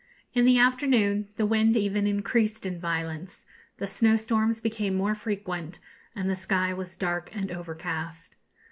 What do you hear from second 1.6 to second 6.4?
even increased in violence, the snowstorms became more frequent, and the